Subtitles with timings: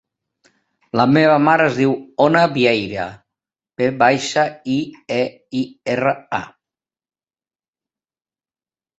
[0.99, 1.91] La meva mare es diu
[2.23, 3.03] Ona Vieira:
[3.81, 4.45] ve baixa,
[4.77, 4.77] i,
[5.17, 5.19] e,
[5.59, 5.61] i,
[5.95, 6.41] erra, a.